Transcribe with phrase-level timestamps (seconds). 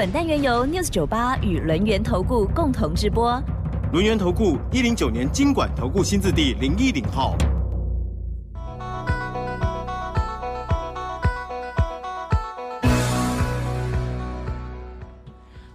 [0.00, 3.38] 本单元由 News 九八与轮源投顾共同直播。
[3.92, 7.36] 轮源投顾一零九年经管投顾新字第零一零号。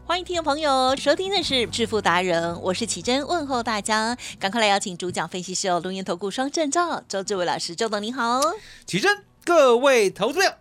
[0.04, 8.42] 欢迎听众朋友收听的是《致富达人》，我是奇珍，问候大家，赶快来邀请主讲分析师哦，龙岩投顾双证照周志伟老师，周董您好。
[8.88, 10.58] 起身，各位投资者，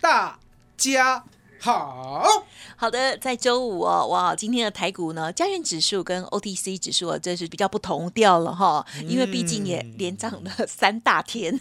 [0.00, 0.40] 大
[0.76, 1.22] 家
[1.60, 2.26] 好。
[2.78, 11.58] 好的，在周五哦，哇，今天的台股呢，加元指数跟 OTC 指数啊，这是比较不同调了哈，因为毕竟也连涨了三大天，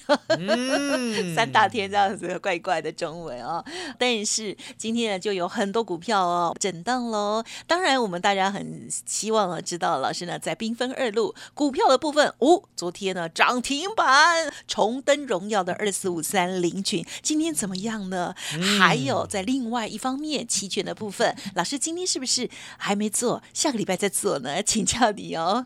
[1.34, 3.64] 三大天这样子怪怪的中文哦。
[3.98, 7.42] 但是今天呢，就有很多股票哦震荡喽。
[7.66, 18.36] 当然，我们大家很希望啊，知道老师呢在缤纷二路股票的部分，哦，昨天呢涨停板重登荣耀的二四五三零群，今天怎么样呢？
[18.78, 21.10] 还有在另外一方面期权的部。
[21.10, 23.42] 分老师今天是不是还没做？
[23.54, 24.62] 下个礼拜再做呢？
[24.62, 25.66] 请教你哦。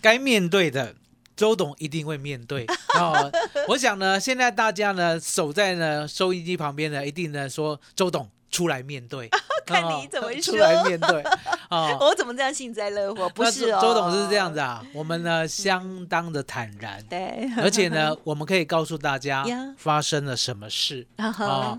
[0.00, 0.96] 该面对的，
[1.36, 2.66] 周董一定会面对
[2.98, 3.30] 哦。
[3.68, 9.30] 我想呢，现在大家呢守在呢收音机旁边呢，一定呢说周董出来面对，
[9.64, 10.40] 看你怎么说。
[10.40, 11.22] 出来面对
[11.68, 11.96] 啊！
[12.02, 13.28] 我怎么这样幸灾乐祸？
[13.28, 14.84] 不是哦，周董是这样子啊。
[14.92, 19.46] 我们呢相当的坦然，对，而且呢，我们可以告诉大家
[19.78, 21.78] 发生了什么事啊。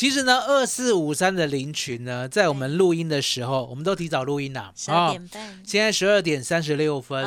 [0.00, 4.72] 其实呢，二四五三的林群呢，在我们录音的时候，我们都提早录音了。
[4.74, 7.22] 十二点半，现在十二点三十六分。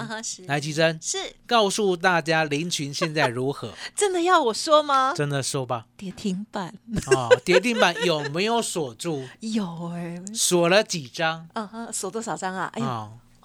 [0.48, 3.76] 来，吉珍是告诉大家林群现在如何？
[3.96, 5.14] 真的要我说吗？
[5.16, 5.86] 真的说吧。
[5.96, 6.74] 跌停板
[7.16, 9.24] 啊，跌停板有没有锁住？
[9.42, 11.48] 有哎，锁了几张？
[11.54, 12.72] 嗯哼，锁多少张啊？
[12.74, 12.82] 哎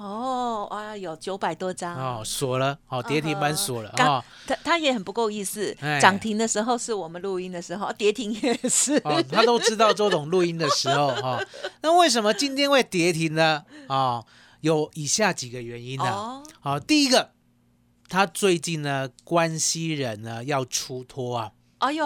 [0.05, 4.25] 啊，有九百多张哦，锁了，好，跌停板锁了啊。
[4.47, 8.97] 他他也很不够意思，涨停的时候是我们录音的时候， 跌停也是。
[9.05, 11.41] 哦，他都知道周董录音的时候哈。
[11.83, 13.65] 那为什么今天会跌停呢？
[13.89, 14.25] 啊，
[14.61, 16.43] 有以下几个原因呢。
[16.61, 17.31] 好，第一个，
[18.09, 21.53] 他最近呢，关系人呢要出脱啊。
[21.79, 22.05] 哎呦，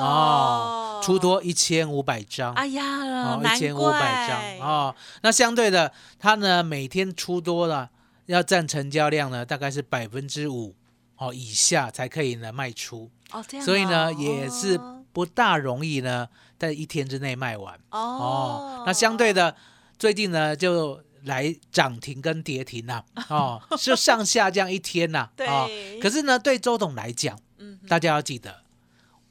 [1.02, 4.94] 出多一千五百张，哎呀，一千五百张哦。
[5.22, 7.90] 那相对的，它呢每天出多了，
[8.26, 10.74] 要占成交量呢大概是百分之五
[11.16, 14.78] 哦以下才可以呢卖出哦，这样，所以呢也是
[15.12, 16.28] 不大容易呢
[16.58, 18.82] 在一天之内卖完哦。
[18.86, 19.56] 那相对的，
[19.98, 25.98] 最近呢就来涨停跟跌停呐，哦， 就上下这样一天呐，对。
[26.00, 28.61] 可是呢，对周董来讲，嗯，大家要记得。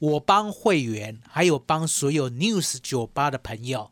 [0.02, 3.88] 我帮会员，还有帮所有 News 酒吧的朋友，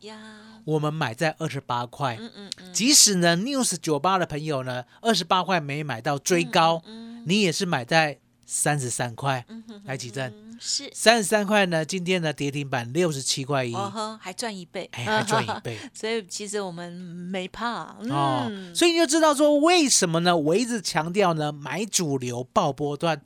[0.65, 2.17] 我们买在二十八块。
[2.19, 2.73] 嗯嗯嗯。
[2.73, 6.83] 即使呢 News 酒吧的朋友呢，二十八块没买到追高，
[7.25, 9.45] 你也是买在三十三块。
[9.85, 10.33] 来几阵？
[10.59, 11.85] 是三十三块呢？
[11.85, 13.73] 今天的跌停板六十七块一，
[14.19, 15.77] 还赚一倍，哎，还赚一倍。
[15.95, 18.51] 所以其实我们没怕哦。
[18.75, 20.35] 所以你就知道说为什么呢？
[20.35, 23.21] 我一直强调呢，买主流爆波段。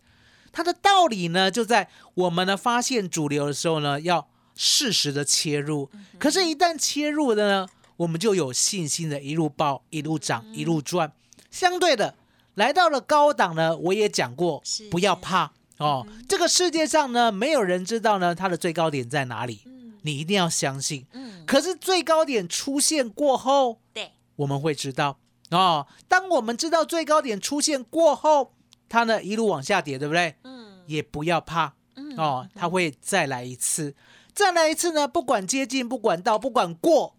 [0.56, 5.90] 它的道理呢，就在我们呢发现主流的时候呢，要适时的切入。
[6.18, 7.68] 可是，一旦切入的呢，
[7.98, 11.12] 我们就有信心的一路爆、一路涨、一路赚。
[11.52, 12.16] 相对的，
[12.54, 16.08] 来到了高档呢，我也讲过，不要怕哦。
[16.30, 19.60] 这个世界上呢，没有人知道呢它的最高点在哪里，
[20.04, 21.06] 你一定要相信。
[21.46, 25.20] 可是最高点出现过后，对，我们会知道
[25.52, 25.86] 哦。
[26.08, 28.54] 当我们知道最高点出现过后。
[28.96, 30.34] 它呢一路往下跌，对不对？
[30.44, 31.74] 嗯，也不要怕，
[32.16, 33.94] 哦，它会再来一次，
[34.34, 37.18] 再来一次呢，不管接近，不管到，不管过，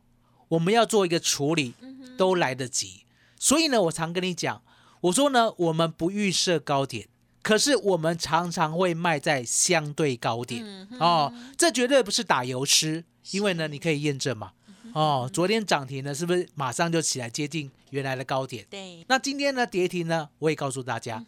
[0.48, 1.74] 我们要做一个处理，
[2.16, 3.02] 都来得及。
[3.38, 4.62] 所以呢，我常跟你讲，
[5.02, 7.06] 我说呢，我们不预设高点，
[7.42, 14.52] 可是我们常常会卖在相对高点，哦，这绝对不是打油诗，因为呢，你可以验证嘛。
[14.96, 18.64] 哦，昨天涨停呢，是不是马上就起来接近原来的高点？
[18.70, 19.04] 对。
[19.08, 21.22] 那今天呢，跌停呢，我也告诉大家，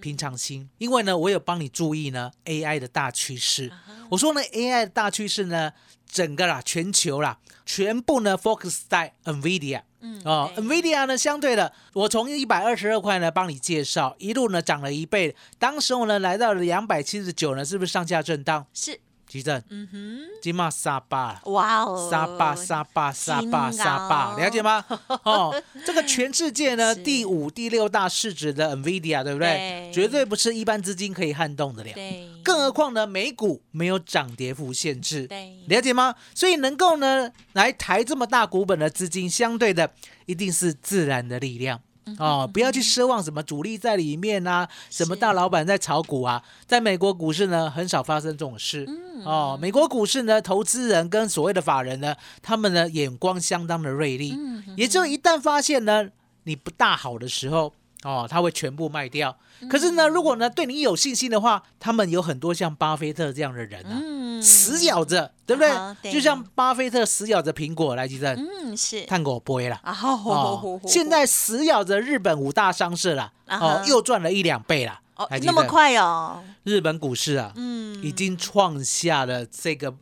[0.00, 3.72] 平常心，因为呢，我有帮你注意呢，AI 的大趋势。
[4.10, 5.72] 我说呢，AI 的大趋势呢，
[6.04, 9.82] 整个啦，全球啦，全部呢，focus 在 NVIDIA。
[10.00, 10.20] 嗯。
[10.24, 18.66] 哦，NVIDIA 呢，相对的，我从一百二十二块呢，帮你介绍，一路呢涨了一倍，当时候呢，来到了两百七十九呢，是不是上下震荡？
[18.74, 18.98] 是。
[19.32, 21.40] 吉正，嗯哼，金马沙巴。
[21.46, 24.84] 哇哦，沙巴沙巴沙巴沙巴，鳌了解吗？
[25.24, 29.48] 哦，这个全世界呢第五、第六大市值的 NVIDIA，对不对？
[29.48, 31.90] 对绝对不是一般资金可以撼动的了。
[31.94, 36.14] 对，更何况呢，美股没有涨跌幅限制，对了解吗？
[36.34, 39.90] 所以能够呢来抬这么大股本的资金，相对的
[40.26, 41.80] 一定是自然的力量。
[42.04, 48.84] 嗯哦，不要去奢望什么主力在里面啊，什么大老板在炒股啊，在美国股市呢很少发生这种事。
[48.88, 56.08] 嗯哦，美国股市呢，投资人跟所谓的法人呢，他们呢眼光相当的锐利，嗯也就一旦发现呢
[56.44, 57.72] 你不大好的时候，
[58.04, 59.36] 哦，他会全部卖掉。
[59.70, 65.62] 可是呢，如果呢对你有信心的话，他们有很多像巴菲特这样的人啊，嗯死咬着，对不
[66.02, 66.12] 对？
[66.12, 69.80] 就像巴菲特死咬着苹果来，吉正，嗯是看过不会啦。
[69.84, 69.96] 啊，
[70.86, 75.00] 现在死咬着日本五大商社了，啊哦，又赚了一两倍了。
[75.14, 79.94] 哦那么快哦，日本股市啊，嗯已经创下了这个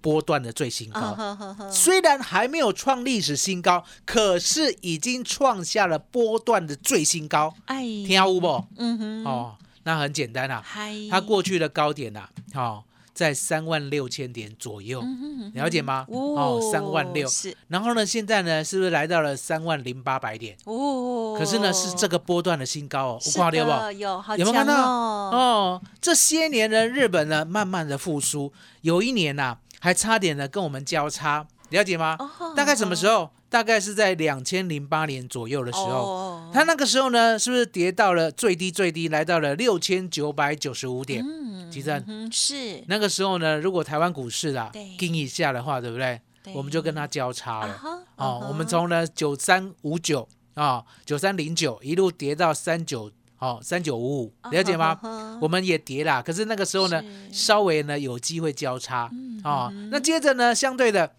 [0.00, 1.70] 波段的最新啊高。
[1.70, 7.54] 虽然还没有创历史新高，可是已经创下了波段的最新高。
[7.66, 8.64] 哎，听到不？
[8.76, 16.06] 嗯哼，哦，那很简单啊，嗨，它过去的高点啊，哦，在三万六千点左右，嗯了解吗？
[16.08, 17.26] 哦哦，三万六。
[17.28, 20.56] 是然后呢，现在呢，是不是来到了三万零八百点？
[20.64, 23.38] 哦，可是呢，是这个波段的新高哦，是？
[23.50, 24.74] 的有好有没有看到？
[24.74, 28.52] 哦，哦，这些年呢，日本呢慢慢的复苏，
[28.82, 32.16] 有一年呐、还差点呢跟我们交叉，了解吗？
[32.18, 33.30] 哦大概什么时候？
[33.50, 41.24] 大概是在两千零八年左右的时候，哦它那个时候呢，是不是跌到了最低最低，来到了六千九百九十五点？
[41.26, 46.20] 嗯其实嗯是那个时候呢，如果台湾股市啊对盯一下的话，对不对？
[46.42, 47.80] 对我们就跟它交叉了。
[48.16, 54.98] 哦，我们从呢九三五九啊九三零九一路跌到三九哦三九五五，了解吗？
[55.40, 57.02] 我们也跌啦，可是那个时候呢，
[57.32, 59.88] 稍微呢有机会交叉嗯哦嗯。
[59.90, 61.14] 那接着呢，相对的，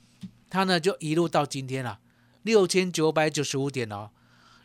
[0.50, 2.00] 它呢就一路到今天了，
[2.44, 4.10] 六千九百九十五点哦。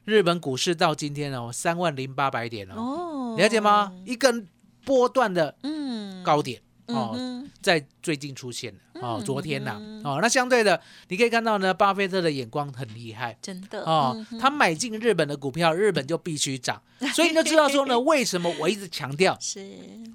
[0.04, 3.92] 日本股市到今天哦，三万零八百点哦，哦了解吗？
[4.04, 4.46] 一根
[4.84, 7.50] 波段的嗯高点嗯哦，哼。
[7.62, 10.78] 在最近出现的哦，嗯昨天呐嗯哦，那相对的，
[11.08, 13.36] 你可以看到呢，巴菲特的眼光很厉害。
[13.40, 13.82] 真的。
[13.84, 16.82] 哦嗯，他买进日本的股票，日本就必须涨，
[17.14, 19.66] 所以你就知道说呢，为什么我一直强调是。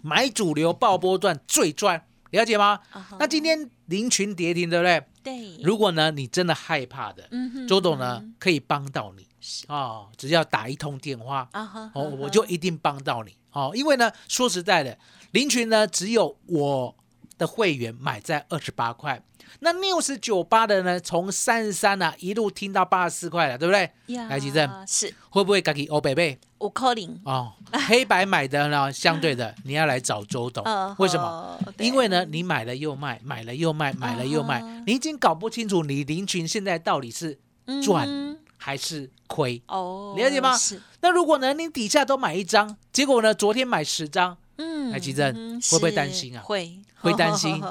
[0.04, 2.80] 买主流爆波段最赚，了解吗？
[3.20, 5.04] 那今天零群跌停，对不对？
[5.24, 5.58] 对。
[5.64, 9.28] 如果呢你真的害怕的，嗯周董呢可以帮到你。
[9.68, 11.50] 哦，只要打一通电话
[11.94, 13.34] 哦，我就一定帮到你。
[13.52, 13.72] 哦。
[13.74, 14.98] 因为呢，说实在的，
[15.32, 16.96] 零群呢只有我
[17.38, 19.22] 的会员买在二十八块，
[19.60, 23.92] 那 news 九八的呢从三十三呢一路听到八十四块了，对不对？
[24.16, 24.70] 呀来吉正。
[24.88, 25.14] 是。
[25.30, 26.38] 会不会自己欧北贝？
[26.58, 27.20] 五扣零。
[27.24, 27.54] 哦？
[27.88, 31.58] 黑白买的呢，相对的 你要来找周董，呃为什么？
[31.78, 37.38] 因为呢，你买了又卖，买了又卖，买了又卖，啊你已经搞不清楚你林群现在到底是
[37.84, 39.62] 赚嗯还是亏。
[39.68, 40.58] 哦，了解吗？
[40.58, 40.82] 是。
[41.02, 46.44] 那如果呢，你底下都买一张，结果呢，昨天买十张，嗯哎吉正嗯会不会担心啊？
[46.44, 47.60] 会会担心。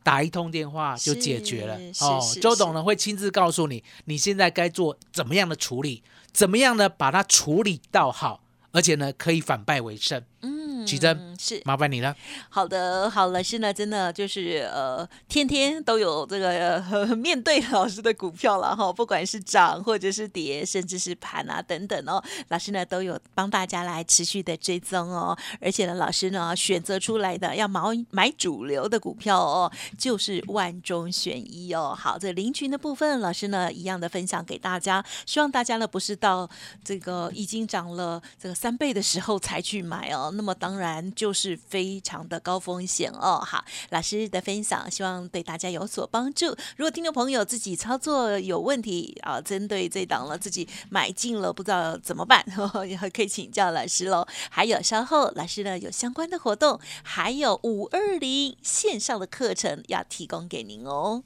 [0.00, 6.02] 打一通电话就解决了哦周董呢会亲自告诉你，你现在该做怎么样的处理，
[6.32, 8.40] 怎么样呢把它处理到好，
[8.72, 10.22] 而且呢可以反败为胜。
[10.40, 10.57] 嗯，
[10.88, 12.16] 奇珍是麻烦你了。
[12.48, 31.94] 好的，好老师呢，真的就是呃，天天都有这个、呃、 面对老师的股票了哈，不管是涨或者是跌，甚至是盘啊等等哦，老师呢都有帮大家来持续的追踪哦，而且呢，老师呢选择出来的要买买主流的股票哦，就是万中选一哦。
[31.94, 36.48] 好，这林群的部分，老师呢一样的分享给大家，希望大家呢不是到
[36.82, 43.42] 这个已经涨了这个三倍的时候才去买哦，那么当然然就是非常的高风险哦。
[43.44, 46.46] 好，老师的分享希望对大家有所帮助。
[46.76, 52.44] 如果听众朋友自己操作有问题啊，针对这档了自己买进了不知道怎么办，
[52.88, 54.26] 也可以请教老师喽。
[54.50, 61.22] 还有稍后老师呢有相关的活动，还有五二零线上的课程要提供给您哦。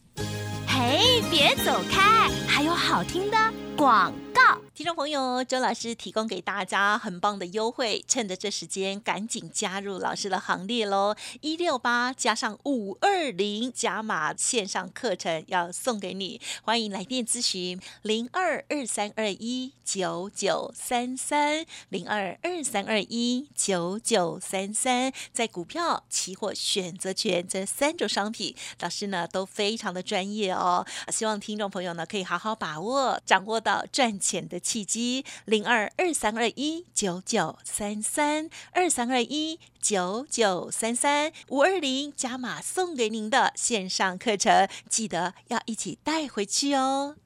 [0.67, 3.37] 嘿，别走开，还有好听的
[3.77, 4.61] 广告。
[4.75, 11.15] 听众朋友，周老师提供给大家很棒的优惠，趁着这时间赶紧加入老师的行列喽！
[11.41, 47.17] 一六八加上五二零加码线上课程要送给你，欢迎来电咨询零二二三二一九九三三零二二三二一九九三三，在股票、期货、选择权这三种商品，老师呢都非常的专业哦，希望听众朋友呢可以好好把握，掌握到赚钱的契机，零二二三二一九九三三二三二一九九三三五二零加码送给您的线上课程，记得要一起带回去哦。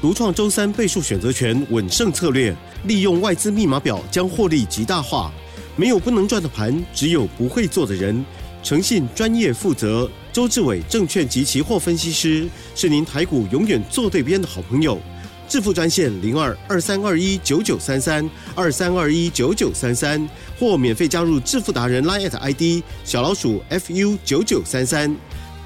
[0.00, 2.54] 独创周三倍数选择权稳胜策略，
[2.84, 5.30] 利用外资密码表将获利极大化。
[5.76, 8.24] 没有不能赚的盘，只有不会做的人。
[8.62, 14.98] 诚信、专业、负责，周志伟证券及期货分析师是您台股永远做对边的好朋友。
[15.48, 25.14] 致富专线零二二三二一九九三三二三二一九九三三，或免费加入致富达人 Line at ID 小老鼠 fu 九九三三。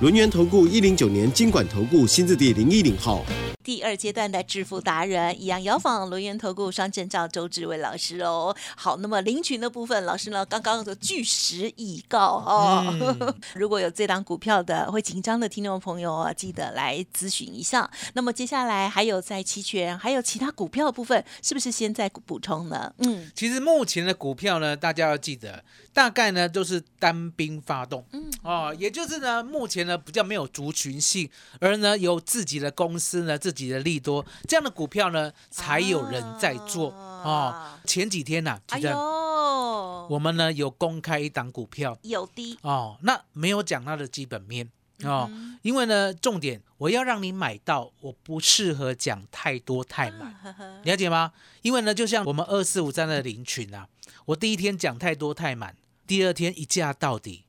[0.00, 3.22] 轮源投顾一零九年经管投顾新字第零一零号。
[3.62, 8.56] 第二阶段的致富达人，一样邀访轮源投顾双证照周志伟老师哦。
[8.74, 12.82] 好，那么领群的部分，老师呢刚刚的据实以告哦。
[12.88, 17.88] 嗯 如果有这档股票的会紧张的听众朋友啊，记得来咨询一下。
[18.14, 22.90] 那么接下来还有在期权，还有其他股票的部分，是不是先再补充呢？
[23.00, 25.62] 嗯，其实目前的股票呢，大家要记得，
[25.92, 28.30] 大概呢就是单兵发动，嗯。
[28.42, 31.28] 哦，也就是呢，目前呢比较没有族群性，
[31.60, 36.90] 而呢有自己的公司呢，自己的利多，这样的股票呢才有人在做。
[36.90, 37.80] 哦啊。
[37.84, 41.98] 前几天呐、哎其实呦，我们呢有公开一档股票。
[42.02, 42.58] 有的。
[42.62, 44.68] 哦，那没有讲它的基本面
[45.04, 50.34] 哦，嗯因为呢重点我要让你买到，我不适合讲太多太满。
[50.42, 51.32] 呵呵了解吗？
[51.62, 53.86] 因为呢，就像我们二四五三的林群啊，
[54.24, 55.76] 我第一天讲太多太满，
[56.06, 57.44] 第二天一价到底，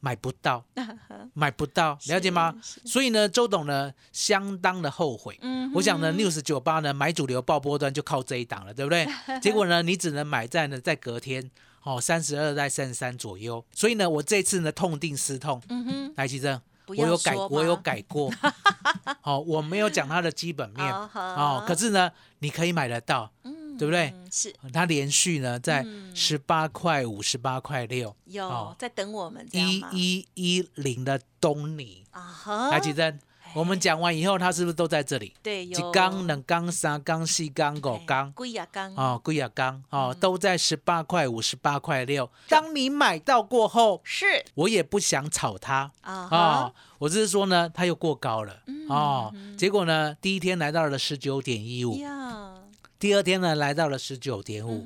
[0.00, 0.64] 买不到，
[1.34, 2.54] 买不到，了解吗？
[2.62, 5.38] 所以呢，周董呢相当的后悔。
[5.42, 9.06] 嗯我想呢哼，news 九八呢买主流爆波段就靠这一档了，对不对？
[9.40, 11.50] 结果呢，你只能买在呢在隔天
[11.82, 13.62] 哦三十二在三十三左右。
[13.72, 16.60] 所以呢，我这次呢痛定思痛，嗯哼，来奇正，
[16.94, 18.30] 不要我有改，我有改过。
[19.22, 23.30] 好、我没有讲它的基本面哦可是呢，你可以买得到。
[23.44, 24.12] 嗯对不对？
[24.30, 29.82] 是它连续呢在嗯十八块五、十八块六、有、哦在等我们一？
[29.90, 33.18] 一一零的东尼，啊哈，来奇珍，
[33.54, 35.34] 我们讲完以后，它是不是都在这里？
[35.42, 35.78] 对有。
[35.78, 38.30] 一缸、两缸、三缸、四缸、五缸。
[38.32, 38.94] 贵呀缸。
[38.94, 40.20] 哦，贵亚缸哦，嗯。
[40.20, 42.30] 都在十八块五、十八块六。
[42.48, 44.44] 当你买到过后，是。
[44.54, 45.90] 我也不想炒它。
[46.02, 48.56] 啊啊、我只是说呢，它又过高了。
[48.88, 49.34] 哦。
[49.58, 52.54] 结果呢，第一天来到了十九点一五，呀，
[53.00, 54.84] 第二天呢来到了十九点五，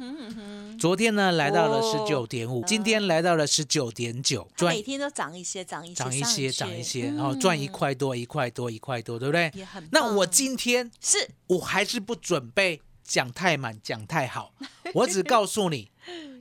[0.78, 9.52] 昨天呢来到了哦十九点五，今天来到了十九点九，它赚每天都涨一些，涨一些，涨一些，涨一些，然后赚一，块多，一块多，一块多，对不对？
[9.90, 11.28] 那我今天是。
[11.48, 14.54] 我还是不准备讲太满，讲太好，
[14.94, 15.90] 我只告诉你，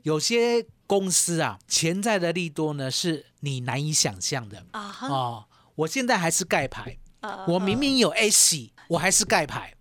[0.04, 4.64] 有些公司啊，潜在的利多呢是你难以想象的。
[4.74, 5.46] 啊。
[5.74, 9.74] 我现在还是盖牌，啊我明明有 A 喜，我还是盖牌，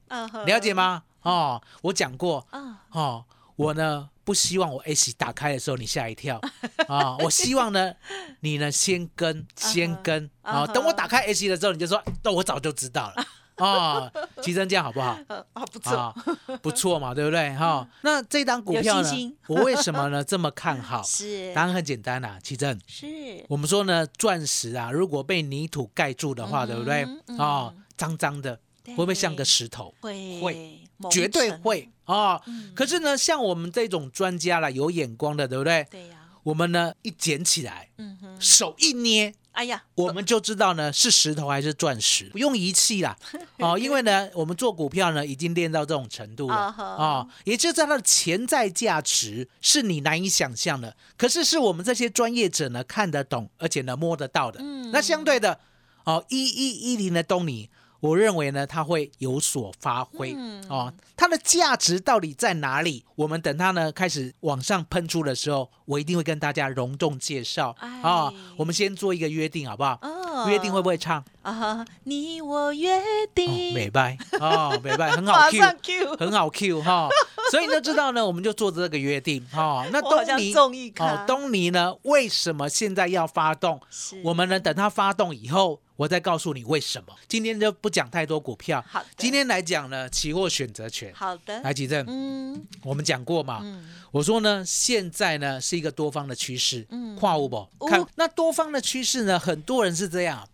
[0.46, 0.72] 了解？
[0.72, 1.02] 吗？
[1.22, 3.24] 哦，我讲过，啊，哦，
[3.56, 6.40] 我呢不希望我 H 打开的时候你吓一跳
[6.88, 7.92] 啊、我希望呢
[8.40, 13.24] 你呢先跟先跟啊、等我打开 H 的时候你就说，那我早就知道了
[13.58, 14.12] 哦。
[14.42, 15.16] 其实这样好不好？
[15.28, 16.14] 呃啊，不错，啊，
[16.62, 17.54] 不错嘛，对不对？
[17.54, 21.02] 哈、那这档股票呢我为什么呢这么看好？
[21.06, 22.78] 是答案很简单啦、奇正。
[22.86, 23.06] 是，
[23.48, 27.04] 我们说呢，钻石啊，如果被泥土盖住的话，嗯对不对？
[27.28, 29.94] 嗯哦，脏脏的，会不会像个石头？
[30.00, 35.86] 会绝对会啊、嗯可是呢，像我们这种专家啦，有眼光的，对不对？
[35.90, 43.16] 对呀，我们呢一捡起来，嗯哼，手一捏，哎呀，我们就知道呢是石头还是钻石，不用仪器啦。
[43.58, 54.60] 哦， 因为呢，我们做股票呢已经练到这种程度了啊哦，也就是它的潜在价值是你难以想象的，可是是我们这些专业者呢看得懂，而且呢摸得到的。
[54.60, 55.58] 嗯那相对的，
[56.04, 57.70] 哦，一一一零的东尼。
[58.02, 60.92] 我认为呢，它会有所发挥、嗯哦。
[61.16, 63.04] 它的价值到底在哪里？
[63.14, 69.98] 我们等它呢开始往上喷出的时候，我一定会跟大家隆重介绍啊、哎我们先做一个约定，好不好？
[70.02, 71.24] 哦约定会不会唱？
[71.42, 73.00] 啊，你我约
[73.34, 74.16] 定，美拜。
[74.40, 77.08] 哦，美拜很好 马 Q，Q，很好 Q 哈、
[77.50, 83.80] 所以呢，知道呢，我们就做这个约定哈、那 东尼哦，东尼呢，为什么现在要发动？
[84.22, 87.14] 我们呢，等它发动以后，我再告诉你为什么。
[87.28, 89.06] 今天就不讲太多股票，好的。
[89.16, 91.12] 今天来讲呢，期货选择权。
[91.14, 92.64] 好的，来，吉正，嗯。
[92.84, 93.60] 我们讲过嘛？
[93.62, 97.16] 嗯，我说呢，现在呢是一个多方的趋势，嗯。
[97.16, 97.68] 跨物不？
[97.88, 100.48] 看那多方的趋势呢，很多人是这样，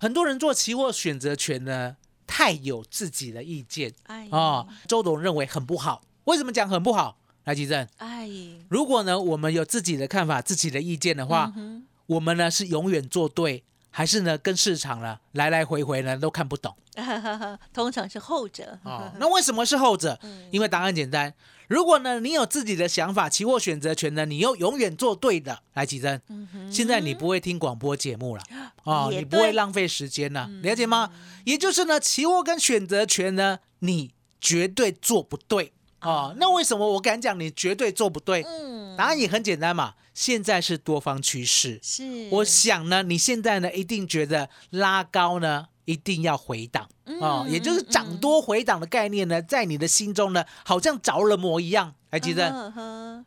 [0.00, 3.92] 很多人做期货选择权呢，太有自己的意见。
[4.04, 4.66] 哎哦。
[4.88, 7.18] 周董认为很不好，为什么讲很不好？
[7.44, 8.26] 来，吉正，哎，
[8.70, 16.74] 如果呢我们有自己的看法、自己的意见的话，嗯我们呢是永远做对还是呢跟市场呢来来回回呢都看不懂
[17.72, 18.78] 通常是后者。
[18.84, 19.12] 哦？
[19.18, 20.18] 那为什么是后者？
[20.50, 21.34] 因为答案简单。
[21.68, 26.20] 如果呢你有自己的想法，期货选择权呢你又永远做对的，来吉珍，
[26.68, 28.42] 现在你不会听广播节目了
[28.82, 31.12] 哦，你不会浪费时间了，了解吗？
[31.44, 36.34] 也就是呢，期货跟选择权呢，你绝对做不对哦。
[36.38, 38.42] 那为什么我敢讲你绝对做不对？
[38.42, 41.78] 嗯，答案也很简单嘛，现在是多方趋势。
[41.80, 46.88] 是我想呢，你现在呢一定觉得拉高呢一定要回档
[47.20, 51.94] 哦，嗯也就是涨多回档的概念呢，在你的心中呢好像着了魔一样。
[52.12, 52.72] 还记得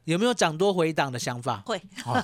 [0.03, 1.63] 有没有涨多回档的想法？
[1.65, 2.21] 会，哦，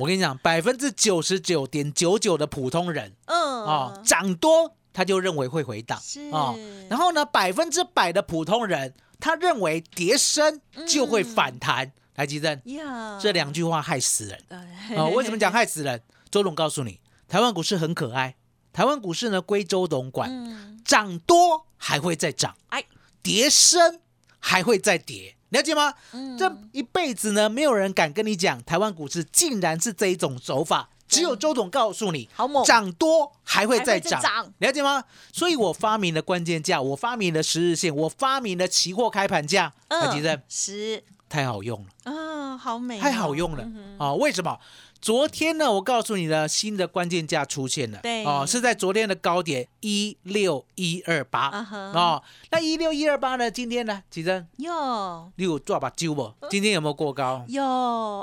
[0.00, 6.58] 我跟你讲，百分之九十九点九九的普通人嗯哦，涨多他就认为会回档是哦，
[6.90, 11.92] 然后呢，百分之百的普通人他认为跌升就会反弹。
[12.16, 14.38] 来，吉正，呀，这两句话害死人。
[14.48, 16.02] 对哦，为什么讲害死人？
[16.30, 18.34] 周董告诉你，台湾股市很可爱，
[18.72, 22.84] 台湾股市呢归周董管，嗯，涨多还会再涨，哎，
[23.22, 24.00] 跌深
[24.38, 25.94] 还会再跌，了解吗？
[26.12, 26.36] 嗯。
[26.38, 32.64] 这一辈子呢，没有人敢跟你讲台湾股市竟然是这一种手法，只有周董告诉你，好猛。
[32.64, 35.04] 涨多还会再涨涨，了解吗？
[35.32, 41.88] 所以我发明了关键价，我发明了十日线，我发明了期货开盘价，嗯海吉正是，太好用了。
[42.04, 43.66] 嗯，好美哦，太好用了
[43.98, 44.14] 哦！
[44.14, 44.56] 为什么？
[45.00, 52.22] 昨天呢，我告诉你的新的关键价出现了，对哦，是在昨天的高点一六一二八啊哦。
[52.52, 53.50] 那一六一二八呢？
[53.50, 54.00] 今天呢？
[54.08, 54.46] 几针？
[54.58, 56.32] 有你有抓把揪不？
[56.48, 57.44] 今天有没有过高？
[57.48, 57.64] 有，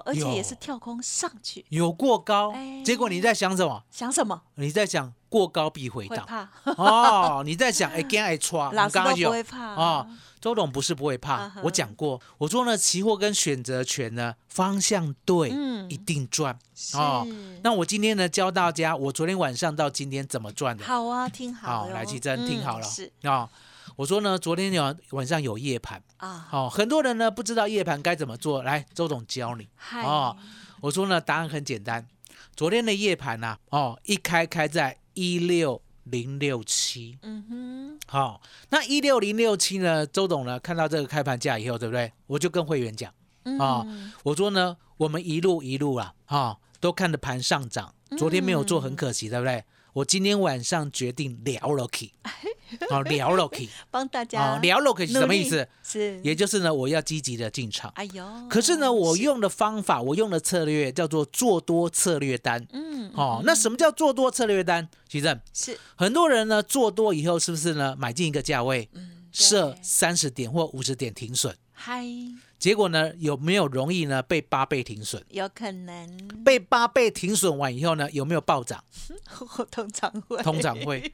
[0.05, 2.81] 而且也是跳空上去，有过高哎。
[2.85, 3.83] 结果你在想什么？
[3.91, 4.43] 想什么？
[4.55, 7.43] 你在想过高必回档哦。
[7.45, 10.07] 你在想哎，跟爱抓， 老师都不刚刚有会怕哦。
[10.41, 15.79] 周董不是不会啊怕哈，我讲过，我说呢，期货跟选择权呢方向对，嗯。
[15.89, 16.55] 一定赚。
[16.93, 17.27] 哦，
[17.63, 20.85] 那我今天呢教大家，我昨天晚上到今天怎么赚的。
[20.85, 22.85] 好啊，听好来奇珍听好了。
[22.85, 23.11] 嗯是。
[23.27, 23.49] 啊、
[23.95, 29.67] 我说呢，昨天有晚上有夜盘，啊，哦，很多人呢不知道夜盘该怎么做，来，周董教你。
[29.75, 30.37] 嗨，哦
[30.81, 32.07] 我说呢，答案很简单，
[32.55, 42.11] 昨天的夜盘啊、哦，一开开在一六零六七，嗯哼，好，那一六零六七呢，周董呢看到这个开盘价以后，对不对？
[42.27, 43.13] 我就跟会员讲。
[43.57, 47.93] 啊、嗯我说呢，我们一路一路啊，啊、都看着盘上涨。
[48.17, 49.63] 昨天没有做，很可惜，对不对？
[49.93, 52.11] 我今天晚上决定聊了 key，
[52.89, 55.67] 好聊了 key，帮大家好聊了 key 是什么意思？？
[55.83, 57.91] 是，也就是呢，我要积极的进场。
[57.95, 62.65] 哎呦，可是呢，我用的方法，我用的策略叫做做多策略单。
[62.71, 64.87] 嗯，哦，那什么叫做多策略单？
[65.07, 71.55] 其实是很多人呢做多以后，是不是呢买进一个价位，嗯设三十点或五十点停损？
[71.81, 72.05] 嗨，
[72.59, 75.21] 结果呢，有没有容易呢被八倍停损？
[75.29, 78.83] 有可能，被八倍停损完以后呢，有没有暴涨？
[79.57, 81.13] 我通常会，通常会。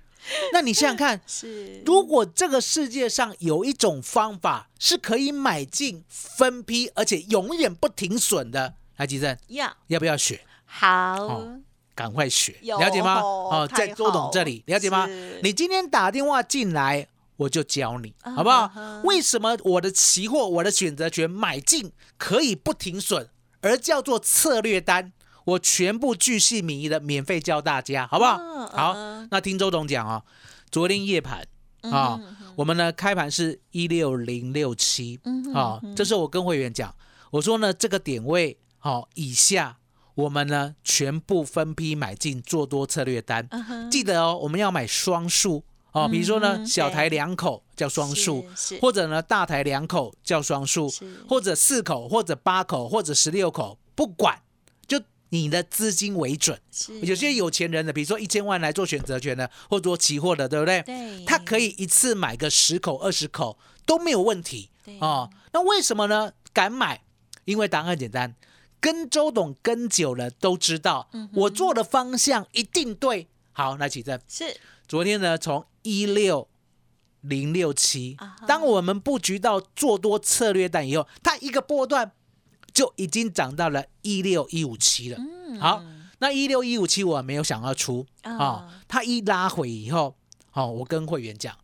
[0.52, 10.42] 那你想想看， 是，如果这个世界上有一种方法是可以买进分批，而且永远不停损的，来吉正呀，要不要学？
[10.66, 10.88] 好
[11.22, 11.60] 哦，
[11.94, 13.22] 赶快学，有了解吗？
[13.22, 15.08] 哦哦，在周董好这里，了解吗？
[15.44, 19.02] 你今天打电话进来，我就教你，啊好不好哈？
[19.04, 23.30] 为什么我的期货、我的选择权买进可以不停损，
[23.62, 25.12] 而叫做策略单？
[25.46, 28.38] 我全部巨细靡遗的免费教大家，好不好？
[28.38, 30.24] 嗯好嗯，那听周董讲哦，
[30.72, 31.46] 昨天夜盘
[31.82, 32.20] 啊，
[32.56, 36.96] 我们呢开盘是一六零六七嗯啊，这时候我跟会员讲，
[37.30, 39.78] 我说呢这个点位好以下，
[40.16, 43.48] 我们呢全部分批买进做多策略单，
[43.92, 45.64] 记得哦，我们要买双数
[45.96, 48.46] 哦，比如说呢嗯小台对两口叫双数，
[48.82, 50.94] 或者呢大台两口叫双数，
[51.28, 54.42] 或者四口或者八口或者十六口，不管，
[54.86, 56.60] 就你的资金为准。
[56.70, 60.82] 是有些有钱人的，比如说一千万来做选择权的，或做期货的，对不对？
[60.82, 65.30] 对他可以一次买个十口、二十口都没有问题对哦。
[65.54, 66.34] 那为什么呢？
[66.52, 67.04] 敢买？
[67.46, 68.36] 因为答案很简单，
[68.82, 73.30] 跟周董跟久了都知道，嗯我做的方向一定对。
[73.54, 76.48] 好，那起正，是昨天呢，从一六
[77.22, 78.18] 零六七
[78.48, 82.12] 当我们布局到做多策略单以后，它一个波段
[82.74, 85.18] 就已经涨到了一六一五七了。
[85.20, 85.60] 嗯。
[85.60, 85.84] 好，
[86.18, 90.16] 那一六一五七我没有想要出啊、啊它一拉回以后，
[90.54, 91.56] 哦，我跟会员讲，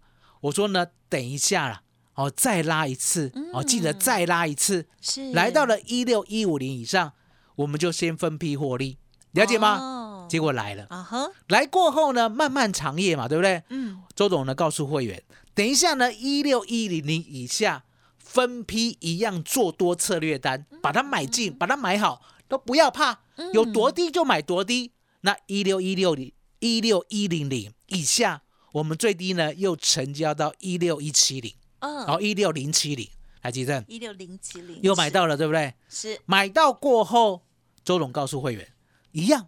[0.42, 1.82] 我说呢，等一下啦，
[2.16, 5.32] 哦，再拉一次，哦，记得再拉一次，是。
[5.34, 7.14] 来到了一六一五零以上，
[7.56, 8.98] 我们就先分批获利，
[9.32, 10.11] 了解吗？
[10.32, 13.62] 哦结果来了，啊哈，来过后呢，漫漫长夜嘛，对不对？
[13.70, 15.22] 嗯，周董呢告诉会员，
[15.54, 17.84] 等一下呢，一六一零零以下
[18.18, 23.20] 分批一样做多策略单，把它买进，把它买好，都不要怕，
[23.54, 24.94] 有多低就买多低。
[25.22, 28.42] 那一六一六零一六一零零以下，
[28.72, 31.98] 我们最低呢又成交到一六一七零，嗯。
[31.98, 33.08] 然，后一六零七零，
[33.42, 34.80] 来吉正一六零七零。
[34.82, 35.74] 又买到了，对不对？
[35.90, 36.20] 是。
[36.26, 37.44] 买到过后，
[37.84, 38.72] 周董告诉会员，
[39.12, 39.48] 一样，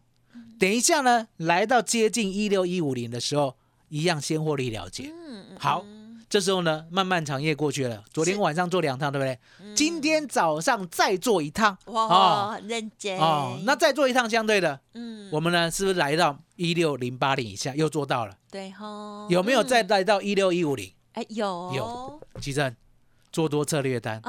[0.60, 3.56] 等一下呢，来到接近一六一五零的时候，
[3.89, 5.06] 一样先获利了结。
[5.08, 5.84] 嗯嗯好，
[6.30, 9.38] 这时候呢，漫漫长夜过去了，昨天晚上做两趟，对不对？
[9.76, 12.52] 今天早上再做一趟，嗯哇，哦。
[12.54, 13.17] 很认真。
[13.19, 15.30] 哦，那再做一趟相对的，嗯。
[15.32, 17.76] 我们呢是不是来到一六零八零以下？
[17.76, 18.36] 又做到了？
[18.50, 19.88] 对哈，有没有再嗯。
[19.89, 20.91] 来到一六一五零？
[21.13, 21.72] 哎有。
[21.76, 22.19] 有。
[22.39, 22.76] 奇正
[23.32, 24.22] 做多策略单，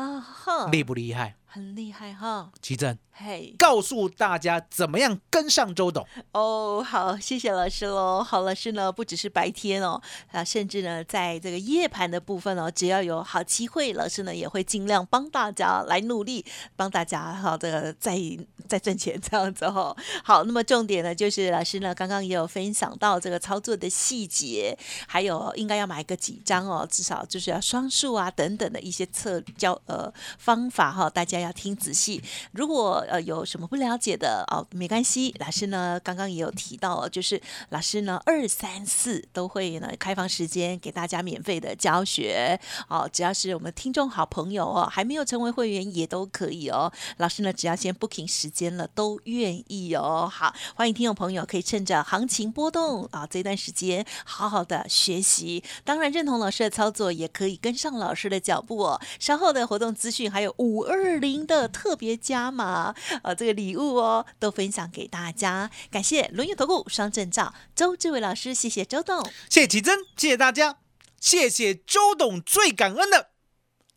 [0.73, 1.37] 厉不厉害？
[1.55, 3.55] 很厉害哈，奇正嘿。
[3.57, 6.05] 告诉大家怎么样跟上周董。
[6.33, 8.25] 哦，好，谢谢老师喽。
[8.25, 18.19] 好，老师呢不只是白天哦，啊，甚至呢在这个夜盘的部分哦，只要有好机会，老师呢也会尽量帮大家来努力，帮大家哈这个再
[18.67, 32.23] 再赚钱这样子哈、好，那么重点呢就是老师呢刚刚也有分享到这个操作的细节，还有应该要买个几张哦，至少就是要双数啊等等的一些策教呃方法哈、大家要听仔细。
[32.53, 46.93] 如果呃有什么不了解的哦，没关系，老师呢刚刚也有提到，就是老师呢二三四都会呢开放时间给大家免费的教学哦，只要是我们听众好朋友哦，还没有成为会员也都可以哦。
[47.19, 50.31] 老师呢只要先 booking 时间了，都愿意哦。
[50.33, 59.01] 好，欢迎听众朋友可以趁着行情波动啊这段时间好好的学习，当然认同老师的操作，也可以跟上老师的脚步哦。
[59.19, 65.71] 稍后的活动资讯还有五二零的特别加码呃这个礼物哦，都分享给大家。
[65.91, 69.25] 感谢轮月投顾双证照周志伟老师，谢谢周董。
[69.49, 70.77] 谢谢奇珍，谢谢大家，
[71.19, 73.31] 谢谢周董，最感恩的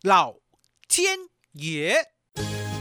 [0.02, 0.36] 老
[0.88, 1.18] 天
[1.52, 2.06] 爷。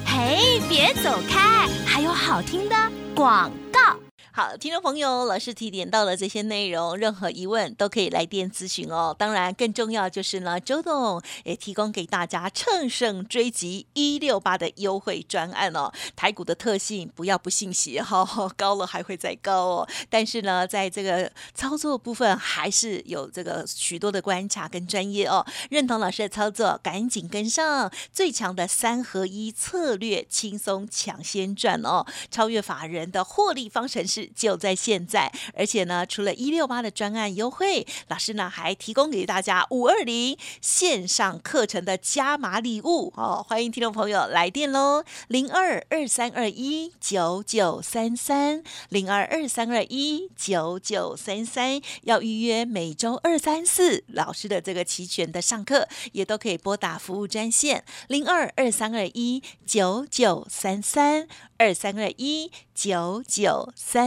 [0.06, 2.76] 嘿，别走开，还有好听的
[3.14, 4.07] 广告。
[4.38, 9.16] 好，听众朋友，老师提点到的这些内容，任何疑问都可以来电咨询哦。
[9.18, 15.92] 当然，更重要就是呢，周董也提供给大家乘胜追击一六八的优惠专案哦。
[16.16, 19.90] 台股的特性，不要不信邪哈、哦，高了还会再高哦。
[20.08, 25.44] 但是呢，在这个操作部分，还是有这个许多的观察跟专业哦。
[25.72, 32.06] 认同老师的操作，赶紧跟上最强的三合一策略，轻松抢先赚哦！
[32.30, 35.32] 超越法人的获利方程式就在现在。
[35.54, 43.46] 而且呢，除了一六八的专案优惠，老师呢还提供给大家五二零线上课程的加码礼物哦！
[43.48, 64.07] 欢迎听众朋友来电喽，零二二三二一九九三三，零二二三二一九九三三，要预约每周二三四老师的这个齐全的上课，也都可以拨打服务专线零二二三二一九九三三二三二一九九三